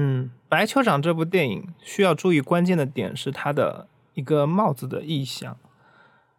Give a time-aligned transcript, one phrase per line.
[0.00, 5.56] 嗯，白酋长这部电影需要注意关键的点是它的一个帽子的意象。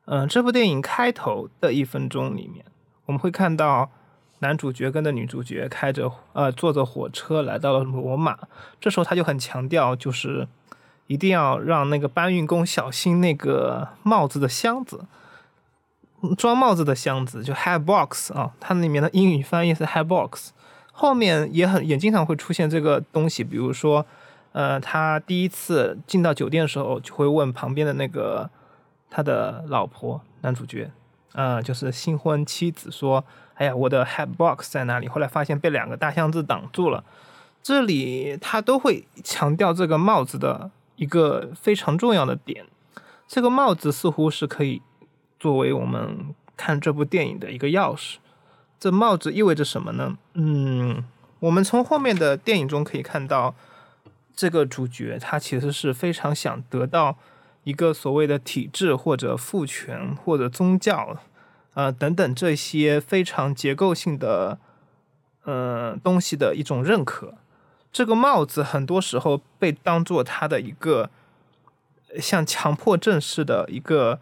[0.05, 2.63] 嗯，这部电影开头的一分钟里面，
[3.05, 3.91] 我们会看到
[4.39, 8.39] 男主角跟着女主角开着呃坐着火车来到了罗马，
[8.79, 10.47] 这时候他就很强调，就是
[11.07, 15.03] 一定要让那个搬运工小心那个帽子的箱子，
[16.37, 20.53] 装帽子的箱子就 hat box 啊，它里面的英语翻译是 hat box。
[20.99, 24.05] 后面也很也经常会出现这个东西，比如说，
[24.51, 28.49] 呃，他第一次进到酒店的时候，就会问旁边的那个
[29.09, 30.91] 他的老婆男主角，
[31.31, 33.23] 呃，就是新婚妻子说
[33.55, 37.01] ：“哎呀，我的 hat box 在哪里？”后来发现被两个大箱子挡住了。
[37.63, 42.65] 这里他都会强调这个帽子的一个非常重要的点，
[43.25, 44.81] 这个帽子似乎是可以
[45.39, 48.17] 作为我们看这部电影的一个钥匙。
[48.79, 50.17] 这帽子意味着什么呢？
[50.35, 51.03] 嗯，
[51.41, 53.53] 我们从后面的电影中可以看到，
[54.33, 57.17] 这个主角他其实是非常想得到
[57.65, 61.17] 一个所谓的体制或者父权或者宗教，
[61.73, 64.57] 呃等等这些非常结构性的
[65.43, 67.33] 呃东西的一种认可。
[67.91, 71.09] 这个帽子很多时候被当做他的一个
[72.19, 74.21] 像强迫症似的一个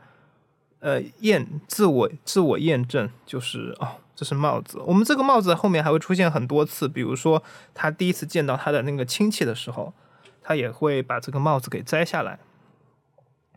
[0.80, 3.98] 呃验自我自我验证，就是哦。
[4.18, 7.44] 这是帽子，我们这个帽子后面还会出现很多次，比如说
[7.76, 9.94] 他第一次见到他的那个亲戚的时候，
[10.42, 12.40] 他也会把这个帽子给摘下来，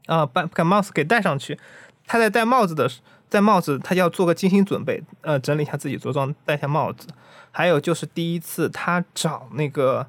[0.04, 1.58] 啊，把把帽子给戴上去。
[2.06, 2.90] 他在戴帽子的
[3.30, 7.08] 戴帽子，他要做个精心准备，呃，整理一下自己着装，戴下帽子。
[7.50, 10.08] 还有就是第一次他找那个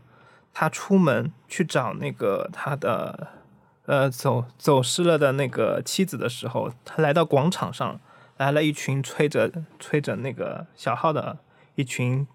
[0.53, 3.29] 他出门去找那个他的
[3.85, 7.97] 呃走走失了的那个妻子的时候，他来到广场上。
[8.42, 11.38] 来了一群吹着吹着那个小号的
[11.75, 12.25] 一群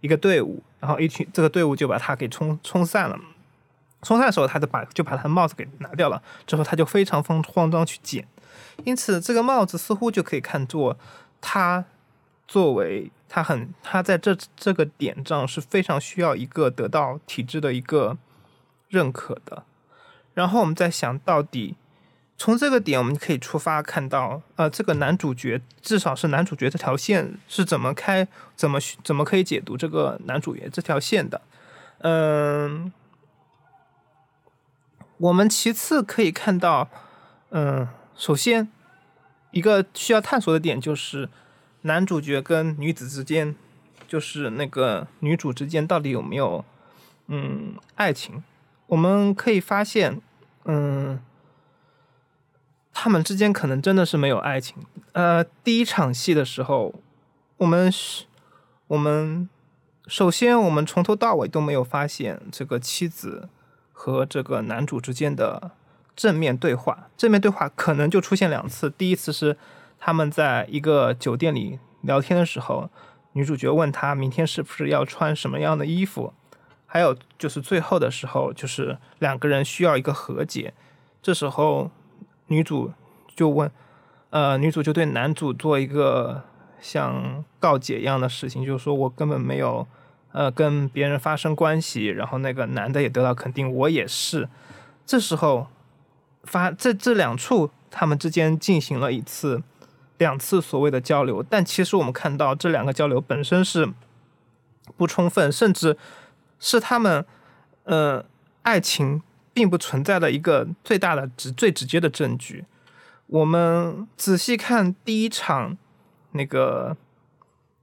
[0.00, 3.20] 一个队伍，然后一群这个队伍就把他给冲冲散了。
[4.00, 6.22] 冲散的时候，他就把就把他的帽子给拿掉了。
[6.46, 8.26] 之后他就非常慌慌张去捡。
[8.84, 10.96] 因此，这个帽子似乎就可以看作
[11.42, 11.84] 他
[12.48, 18.16] 作为他很他在这这个点上是非常需要一个得到体制的一个
[18.88, 19.64] 认可的。
[20.32, 21.76] 然后我们再想到底。
[22.40, 31.42] 从这个点，我们可以出发看到，呃，这个男主角至少是男主角这条线是怎么开，怎么怎么可以解读这个男主角这条线的？
[31.98, 32.90] 嗯，
[35.18, 36.88] 我们其次可以看到，
[37.50, 37.86] 嗯，
[38.16, 38.72] 首先
[39.50, 41.28] 一个需要探索的点就是
[41.82, 43.54] 男主角跟女子之间，
[44.08, 46.64] 就是那个女主之间到底有没有
[47.26, 48.42] 嗯爱情？
[48.86, 50.18] 我们可以发现，
[50.64, 51.20] 嗯。
[52.92, 54.76] 他们之间可能真的是没有爱情。
[55.12, 56.94] 呃，第一场戏的时候，
[57.56, 58.24] 我们是，
[58.88, 59.48] 我们
[60.06, 63.48] 首先我们从头到尾都没有发现这个妻子
[63.92, 65.70] 和这个男主之间的
[66.14, 67.08] 正面对话。
[67.16, 68.90] 正面对话可能就出现两次。
[68.90, 69.56] 第一次是
[69.98, 72.90] 他们在一个酒店里聊天的时候，
[73.32, 76.32] 女主角问他明天是不是要穿什么样的衣服。
[76.86, 80.74] 还有就是最后的时候，就是两个人需要一个和解，
[81.22, 81.90] 这时候。
[82.50, 82.92] 女主
[83.36, 83.70] 就问，
[84.30, 86.42] 呃，女主就对男主做一个
[86.80, 89.86] 像告解一样的事情，就是说我根本没有，
[90.32, 94.48] 呃，跟别人发生关系，然后那个男的也得到肯定，我也是。
[95.06, 95.68] 这时候
[96.42, 99.62] 发这这两处他们之间进行了一次
[100.18, 103.88] 两次所谓的交流，但其实我们看到这两个交流本身是
[104.96, 105.96] 不充分，甚至
[106.58, 107.24] 是他们，
[107.84, 108.24] 呃，
[108.62, 109.22] 爱情。
[109.52, 112.64] 并不存在的一个最大的、直最直接的证据。
[113.26, 115.76] 我们仔细看第一场
[116.32, 116.96] 那个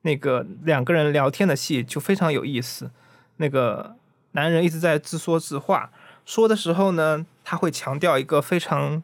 [0.02, 2.92] 那个两个人聊天的戏，就非常有意思。
[3.38, 3.96] 那个
[4.32, 5.92] 男人一直在自说自话，
[6.26, 9.02] 说的时候呢，他会强调一个非常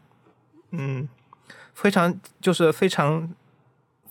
[0.72, 1.08] 嗯
[1.74, 3.34] 非常就是非常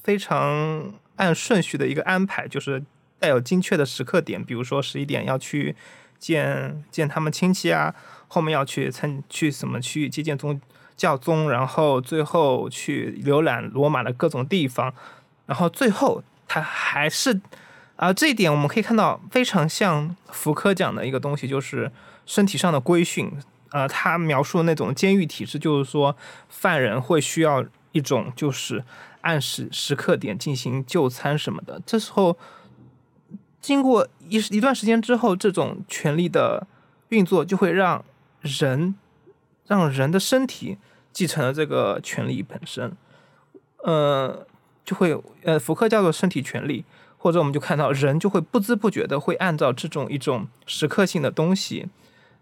[0.03, 2.83] 非常按顺序的一个安排，就是
[3.19, 4.43] 带有精确的时刻点。
[4.43, 5.77] 比如说十一点要去
[6.23, 7.93] 见见他们亲戚啊。
[8.29, 10.59] 后面要去参去什么去接见宗
[10.97, 14.95] 教宗，然后最后去浏览罗马的各种地方，
[15.45, 17.39] 然后最后他还是
[17.97, 21.93] 啊这一点我们可以看到非常像福柯讲的一个东西，就是
[22.25, 23.31] 身体上的规训。
[23.71, 26.15] 呃，他描述那种监狱体制，就是说
[26.49, 28.83] 犯人会需要一种就是
[29.23, 31.81] 按时时刻点进行就餐什么的。
[31.85, 32.37] 这时候
[33.63, 36.67] 经过一一段时间之后，这种权力的
[37.09, 38.05] 运作就会让。
[38.45, 38.97] 人
[39.69, 40.77] 让人的身体
[41.13, 42.91] 继承了这个权利本身，
[43.85, 44.45] 呃，
[44.85, 46.85] 就会呃，福克叫做身体权利，
[47.17, 51.87] 或者我们就看到人就会不知不觉的会按照这种一种时刻性的东西，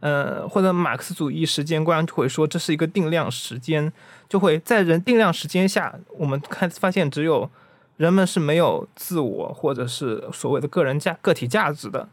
[0.01, 3.93] 呃，或者马克思主义时间观就会说这是一个定量时间，
[4.27, 7.51] 就会在人定量时间下，我们看发现只有
[8.01, 12.09] 人们是没有自我或者是所谓的个人价个体价值的。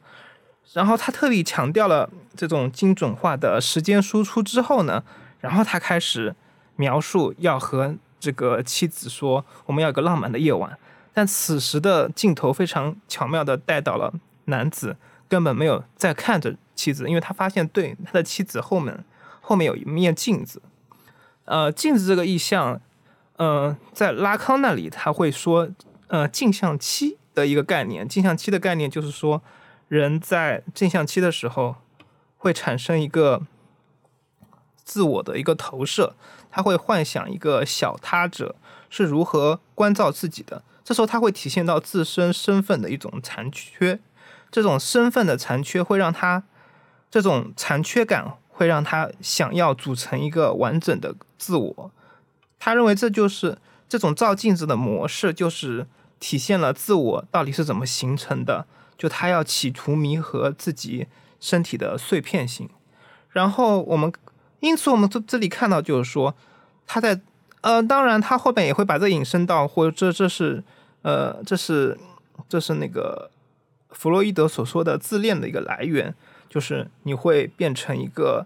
[0.74, 5.02] 然后他特地强调了这种精准化的时间输出之后呢，
[5.40, 6.36] 然后他开始
[6.76, 10.78] 描述要和这个妻子说我们要有个浪漫的夜晚。
[11.14, 14.14] 但此时的镜头非常巧妙地带到了
[14.46, 14.98] 男子
[15.30, 19.06] 根本没有在看着妻子，因为他发现对他的妻子后面
[19.40, 20.62] 后面有一面镜子，
[21.46, 22.82] 呃，镜子这个意象，
[23.38, 25.70] 呃，在拉康那里他会说，
[26.08, 29.42] 呃，镜像期的一个概念，镜像期的概念就是说，
[29.88, 31.76] 人在镜像期的时候
[32.38, 33.44] 会产生一个
[34.84, 36.16] 自我的一个投射，
[36.50, 38.56] 他会幻想一个小他者
[38.90, 40.64] 是如何关照自己的。
[40.84, 44.00] 这时候，他会体现到自身身份的一种残缺，
[44.50, 46.44] 这种身份的残缺会让他，
[47.12, 51.92] 这种残缺感会让他想要组成一个完整的自我。
[52.60, 53.58] 他认为这就是
[53.88, 55.88] 这种照镜子的模式，就是
[56.20, 58.66] 体现了自我到底是怎么形成的。
[58.98, 61.08] 就他要企图弥合自己
[61.40, 62.70] 身体的碎片性。
[63.30, 64.12] 然后我们，
[64.60, 66.36] 因此我们这这里看到就是说，
[66.86, 67.22] 他在
[67.62, 70.64] 呃，当然他后面也会把这引申到，或者这这是。
[71.04, 71.98] 呃，这是
[72.50, 73.30] 这是那个
[73.92, 76.14] 弗洛伊德所说的自恋的一个来源，
[76.50, 78.46] 就是你会变成一个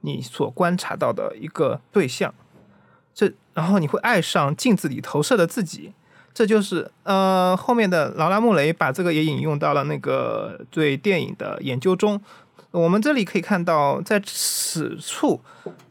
[0.00, 2.34] 你所观察到的一个对象，
[3.14, 5.92] 这然后你会爱上镜子里投射的自己，
[6.32, 12.20] 这就是呃后面的劳拉穆雷把这个也引用到了那个对电影的研究中。
[12.70, 15.40] 我们这里可以看到，在此处，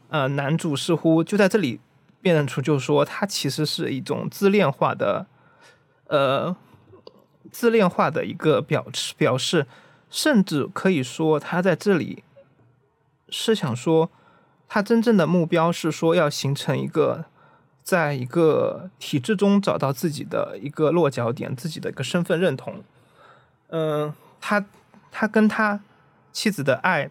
[0.08, 1.78] 呃，男主似乎就在这里
[2.20, 5.26] 辨认出，就是说他其实是一种自恋化的。
[6.08, 6.54] 呃，
[7.50, 9.66] 自恋化的一个表示，表示，
[10.10, 12.22] 甚至可以说，他在这里
[13.30, 14.10] 是想说，
[14.74, 17.26] 他真正的目标是说要形成一个，
[17.82, 22.82] 在一个体制中找到自己的一个落脚点，自己的一个身份认同。
[23.68, 24.64] 嗯，他
[25.10, 25.80] 他跟他
[26.32, 27.10] 妻子的爱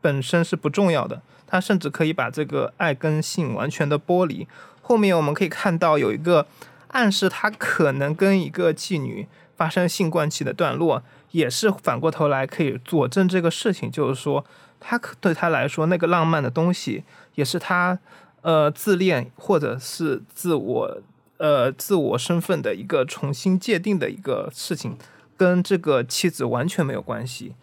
[0.00, 4.48] 本身是不重要的，他甚至可以把这个爱跟性完全的剥离。
[4.80, 6.46] 后面我们可以看到有一个。
[6.90, 9.26] 暗示他可能跟一个妓女
[9.56, 13.90] 发生性关系的段落，也是反过头来可以佐证这个事情。
[13.90, 14.44] 就是说，
[14.78, 17.02] 他对他来说，那个浪漫的东西，
[17.34, 17.98] 也是他
[18.42, 21.02] 呃自恋或者是自我
[21.38, 24.96] 呃自我身份的一个重新界定的一个事情，
[25.36, 27.54] 跟这个妻子完全没有关系。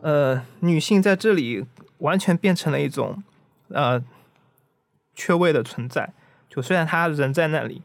[0.00, 1.66] 呃，女性在这里
[1.98, 3.22] 完全变成了一种
[3.70, 4.00] 呃
[5.14, 6.12] 缺位的存在。
[6.48, 7.82] 就虽然他人在那里。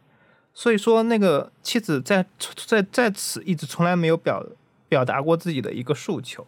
[0.54, 2.26] 所以说，那个妻子在
[2.68, 4.46] 在在此一直从来没有表
[4.90, 6.46] 表达过自己的一个诉求，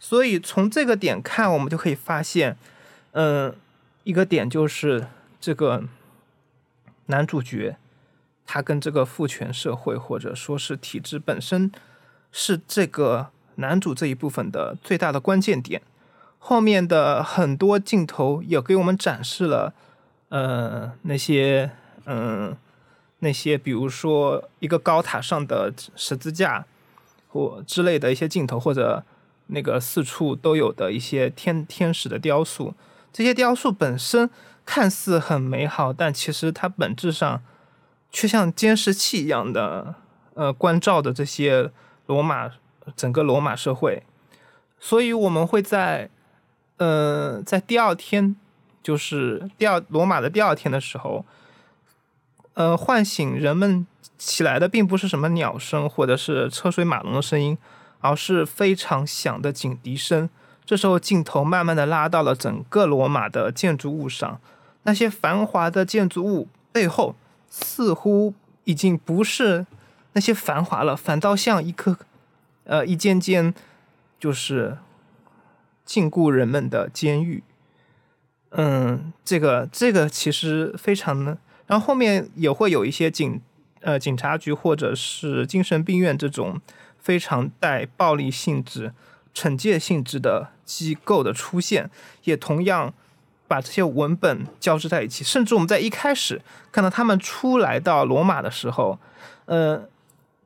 [0.00, 2.58] 所以从这个点看，我们就可以发现，
[3.12, 3.54] 嗯，
[4.02, 5.06] 一个点就是
[5.40, 5.84] 这个
[7.06, 7.76] 男主角
[8.44, 11.70] 他跟这个父权社会或者说是体制本身
[12.32, 15.80] 是这个男主这一部分的最大的关键点。
[16.40, 19.72] 后面的很多镜头也给我们展示了，
[20.30, 21.70] 呃，那些
[22.04, 22.56] 嗯。
[23.20, 26.64] 那些比如说一个高塔上的十字架，
[27.28, 29.02] 或之类的一些镜头，或者
[29.48, 32.74] 那个四处都有的一些天天使的雕塑，
[33.12, 34.30] 这些雕塑本身
[34.64, 37.42] 看似很美好，但其实它本质上
[38.12, 39.96] 却像监视器一样的，
[40.34, 41.72] 呃，关照的这些
[42.06, 42.50] 罗马
[42.94, 44.04] 整个罗马社会。
[44.78, 46.08] 所以我们会在，
[46.76, 48.36] 呃，在第二天，
[48.80, 51.26] 就是第二罗马的第二天的时候。
[52.58, 53.86] 呃，唤醒人们
[54.18, 57.56] 起来的并不是什么鸟声或者是车水马龙的声音，
[58.00, 60.28] 而是非常响的警笛声。
[60.66, 64.40] 这时候，镜头慢慢的拉到了整个罗马的建筑物上，
[64.82, 67.14] 那些繁华的建筑物背后，
[67.48, 68.34] 似乎
[68.64, 69.64] 已经不是
[70.14, 71.96] 那些繁华了，反倒像一颗，
[72.64, 73.54] 呃，一间间
[74.18, 74.78] 就是
[75.84, 77.44] 禁锢人们的监狱。
[78.50, 81.38] 嗯，这个这个其实非常的。
[81.68, 83.40] 然后后面也会有一些警，
[83.82, 86.60] 呃，警察局或者是精神病院这种
[86.98, 88.92] 非常带暴力性质、
[89.34, 91.88] 惩戒性质的机构的出现，
[92.24, 92.92] 也同样
[93.46, 95.22] 把这些文本交织在一起。
[95.22, 96.40] 甚至我们在一开始
[96.72, 98.98] 看到他们出来到罗马的时候，
[99.44, 99.86] 呃，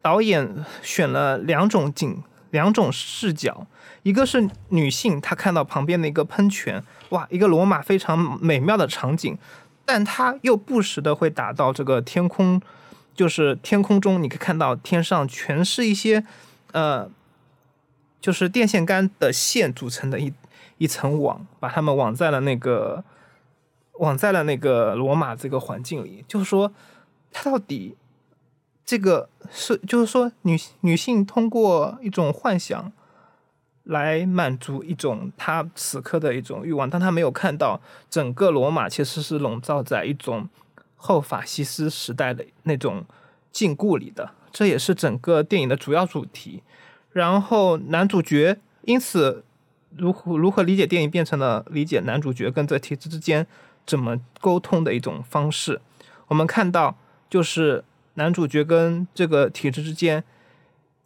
[0.00, 3.66] 导演选了两种景、两种视角，
[4.02, 9.38] 一个是女性，她看到旁边的一个喷泉，哇，一个罗马非常美妙的场景。
[9.84, 12.60] 但他又不时的会打到这个天空，
[13.14, 16.24] 就是天空中你可以看到天上全是一些
[16.72, 17.10] 呃，
[18.20, 20.32] 就是电线杆的线组成的一
[20.78, 23.04] 一层网，把它们网在了那个
[23.98, 26.24] 网在了那个罗马这个环境里。
[26.26, 26.72] 就是说，
[27.30, 27.96] 它到底
[28.84, 32.92] 这个是就是说女女性通过一种幻想
[33.84, 40.48] 来满足一种他此刻的一种欲望，但他没有看到整个罗马其实是笼罩在一种。
[41.04, 43.04] 后法西斯时代的那种
[43.50, 46.62] 禁锢里的，这也是整个电影的主要主题。
[47.10, 49.42] 然后男主角因此
[49.96, 53.44] 如何如何理解电影，变成了理解男主角跟这体制之间
[53.84, 55.80] 怎么沟通的一种方式。
[56.28, 56.96] 我们看到，
[57.28, 57.82] 就是
[58.14, 60.22] 男主角跟这个体制之间，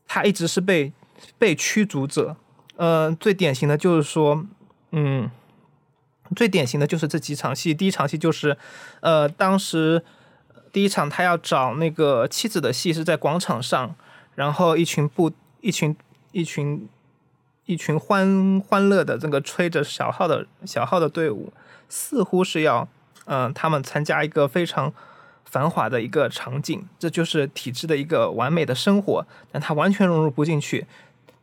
[0.07, 0.93] 他一直是被
[1.39, 2.37] 被驱逐者。
[2.77, 4.45] 嗯，最典型的就是说，
[4.93, 5.31] 嗯。
[6.35, 8.57] 最典型的就是这几场戏，第一场戏就是，
[8.99, 10.03] 呃，当时
[10.73, 13.95] 第一场他要找那个妻子的戏是在广场上，
[14.35, 15.31] 然后一群不
[15.61, 15.97] 一群
[16.33, 16.89] 一群
[17.67, 21.53] 一群欢欢乐的这个吹着小号的小号的队伍，
[21.89, 22.89] 似乎是要
[23.27, 24.93] 嗯他们参加一个非常
[25.45, 30.89] 繁华的一个场景，这就是体制的一个完美的生活，但他完全融入不进去，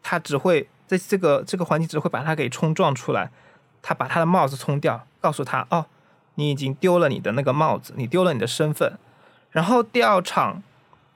[0.02, 3.32] 他只会在这个这个环境只会把他给冲撞出来。
[3.86, 5.86] 他把他的帽子冲掉，告诉他：“哦，
[6.36, 8.98] 你已经丢了你的那个帽子，你丢了你的身份。”
[9.52, 10.64] 然后第二场，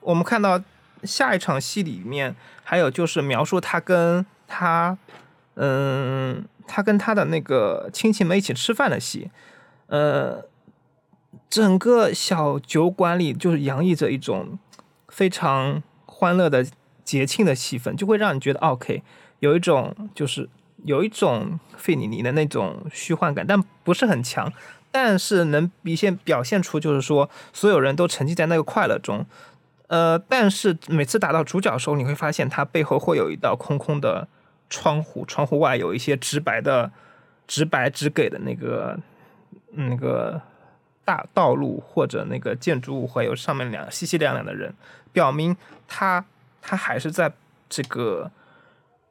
[0.00, 0.62] 我们看到
[1.02, 4.98] 下一场戏里面，还有就是描述他跟他，
[5.54, 9.30] 嗯，他跟他的那个亲戚们一起吃饭的戏。
[9.86, 10.44] 呃，
[11.48, 14.58] 整个小酒馆里就是洋溢着一种
[15.08, 16.66] 非常欢乐的
[17.02, 19.02] 节庆的气氛，就会让你觉得 OK，
[19.40, 20.48] 有一种就是。
[20.84, 24.50] 有一种费里尼的那种虚幻感，但不是很强，
[24.92, 29.26] 但是能比现表现出就是说所有人都沉浸在那个快乐中，
[29.88, 34.28] 呃，但是每次打到主角的时候，你会发现他背后会有一道空空的
[34.70, 36.92] 窗户，窗户外有一些直白的、
[37.48, 38.96] 直白直给的那个
[39.72, 40.40] 那个
[41.04, 44.72] 大道路或者那个建筑物，会有上面两稀稀亮亮的人，
[45.12, 45.56] 表明
[45.88, 46.24] 他
[46.62, 47.32] 他还是在
[47.68, 48.30] 这个。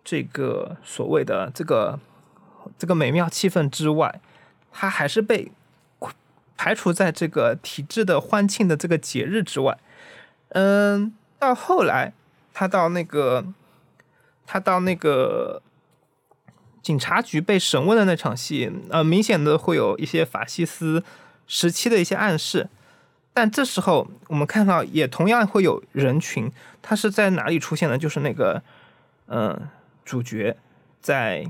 [0.09, 1.99] 这个所谓的这个
[2.79, 4.21] 这个美妙气氛之外，
[4.71, 5.51] 他还是被
[6.55, 9.77] 排除在这个体制的欢庆的这个节日之外。
[10.51, 12.13] 嗯，到后来
[12.53, 13.45] 他到那个
[14.45, 15.61] 他到那个
[16.81, 21.03] 警察局被审问的那场戏，呃，明显的会有一些法西斯
[21.47, 22.69] 时期的一些暗示。
[23.33, 26.49] 但这时候我们看到，也同样会有人群，
[26.81, 27.97] 他是在哪里出现的？
[27.97, 28.63] 就是那个，
[29.27, 29.67] 嗯。
[30.07, 30.55] 主角
[31.01, 31.45] 在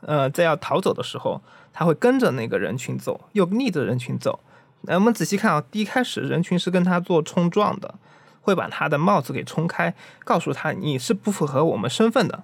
[0.00, 1.40] 呃在要逃走的时候，
[1.72, 4.40] 他会跟着那个人群走，又逆着人群走。
[4.82, 7.94] 那我们仔细看啊，第一开始人群是跟他做冲撞的，
[8.42, 12.42] 会把他的帽子给冲开，告诉他你是不符合我们身份的。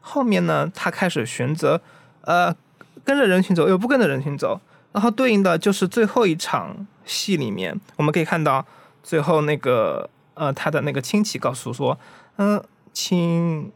[0.00, 1.80] 后面呢，他开始选择
[2.22, 2.52] 呃
[3.04, 4.60] 跟着人群走，又不跟着人群走。
[4.90, 8.66] 然后对应的就是最后一场戏里面，我们可以看到
[9.04, 11.96] 最后那个呃他的那个亲戚告诉说，
[12.38, 12.60] 嗯，
[12.92, 13.70] 请。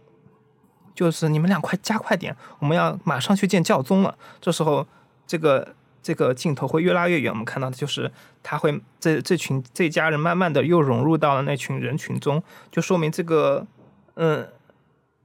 [0.94, 4.16] 就是你们俩快加快点，我们要马上去见教宗了。
[4.40, 4.86] 这时候，
[5.26, 8.12] 这个这个镜头会越拉越远，我们看到的就是
[8.44, 13.66] 他会这这群这家人慢慢的又融入到了那群人群中，就说明这个
[14.14, 14.48] 嗯，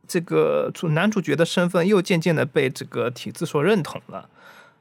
[0.08, 4.28] 这个主男主角的身份又渐渐的被这个体制所认同了。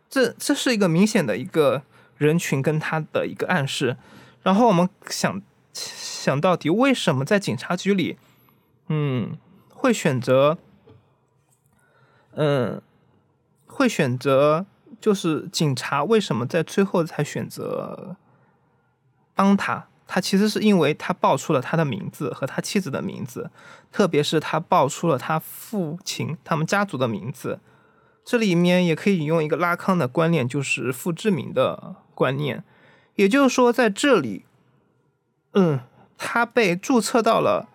[0.08, 1.82] 这这是一个明显的一个
[2.16, 3.98] 人群跟他的一个暗示。
[4.42, 5.42] 然后我们想
[5.74, 8.16] 想到底为什么在警察局里，
[8.88, 9.36] 嗯，
[9.68, 10.56] 会选择。
[12.40, 12.80] 嗯，
[13.66, 14.64] 会选择
[15.00, 18.14] 就是警察为什么在最后才选择
[19.34, 19.88] 帮他？
[20.06, 23.50] 他其实是因为他报出了他的名字和他妻子的名字，
[23.90, 27.58] 特别是他报出了他父亲他们家族的名字。
[28.24, 32.62] 这里面也可以引用一个拉康的观念，就是父之名的观念。
[33.16, 34.44] 也就是说，在这里，
[35.54, 35.80] 嗯，
[36.16, 37.68] 他被注册到了，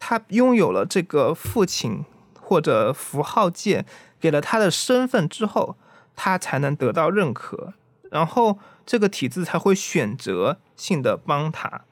[0.00, 2.04] 他拥有了这个父亲。
[2.48, 3.84] 或者符号界
[4.18, 5.76] 给了他的身份之后，
[6.16, 7.74] 他才能得到认可，
[8.10, 11.82] 然后这个体制才会选择性的帮他。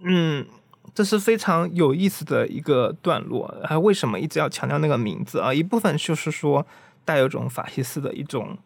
[0.00, 0.46] 嗯，
[0.94, 3.54] 这是非常有意思的一个段落。
[3.62, 5.52] 还为什么一直要强调那个名字啊？
[5.52, 6.66] 一部分就是说
[7.04, 8.56] 带有种法西斯的一种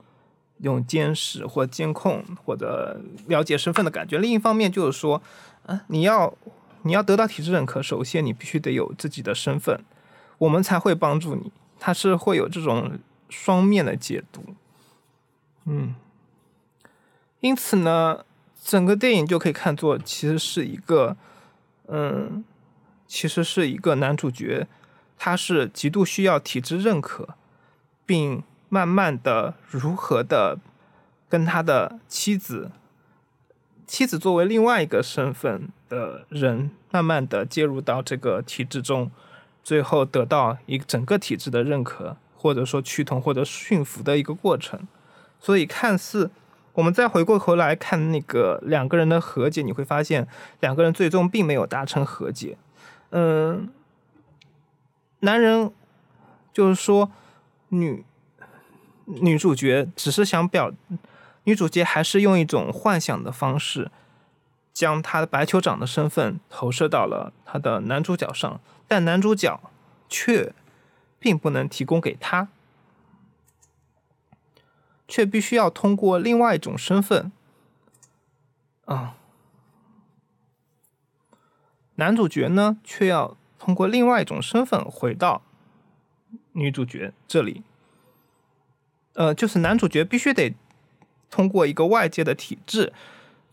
[0.58, 4.18] 用监视或监控或者了解身份的感觉。
[4.18, 5.20] 另一方面就是说，
[5.66, 6.32] 啊，你要
[6.82, 9.84] 你要得到体制认可，首先你必须得有自己的身份。
[10.42, 14.42] 我们才会帮助你，它是会有这种双面的解读，
[15.66, 15.94] 嗯，
[17.38, 18.24] 因此呢，
[18.60, 21.16] 整个电影就可以看作其实是一个，
[21.86, 22.44] 嗯，
[23.06, 24.66] 其实是一个男主角，
[25.16, 27.36] 他是极度需要体制认可，
[28.04, 30.58] 并慢慢的如何的
[31.28, 32.72] 跟他的妻子，
[33.86, 39.12] 妻子作为另外一个身份的人，慢慢的介入到这个体制中，
[39.62, 44.86] 最后得到一整个体制的认可，或者说趋同或者驯服的一个过程，
[45.38, 46.30] 所以看似。
[46.74, 50.26] 我们再回过头来看那个两个人的和解，你会发现
[50.60, 52.56] 两个人最终并没有达成和解。
[53.10, 53.70] 嗯，
[55.20, 55.70] 男人
[56.50, 57.12] 就是说
[57.68, 58.02] 女
[59.04, 60.72] 女主角只是想表，
[61.44, 63.90] 女主角还是用一种幻想的方式，
[64.72, 69.60] 将他的白酋长的身份投射到了他的男主角上，但男主角
[70.08, 70.54] 却
[71.18, 72.48] 并不能提供给他。
[75.08, 77.30] 却必须要通过另外一种身份，
[78.86, 79.14] 啊，
[81.96, 85.42] 男主角呢，却要通过另外一种身份回到
[86.52, 87.62] 女主角这里，
[89.12, 90.54] 呃，就是男主角必须得
[91.28, 92.94] 通过一个外界的体制，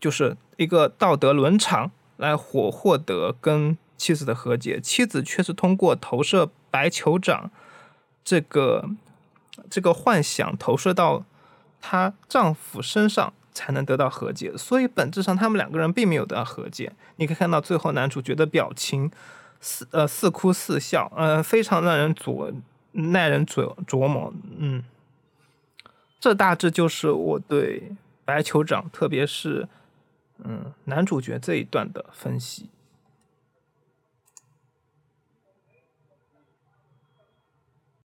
[0.00, 7.50] 就是一个道德伦常来获获得跟妻子的和解，妻子却是通过投射白酋长
[8.22, 8.90] 这个
[9.70, 11.24] 这个幻想投射到。
[11.82, 16.92] 她丈夫身上才能得到和解，所以本质上他们两个人并没有得到和解。
[17.16, 19.10] 你可以看到最后男主角的表情，
[19.62, 22.52] 似呃似哭似笑，呃非常让人琢
[22.92, 24.30] 耐人琢琢磨。
[24.58, 24.84] 嗯，
[26.20, 27.90] 这大致就是我对
[28.26, 29.66] 白酋长，特别是
[30.44, 32.70] 嗯男主角这一段的分析。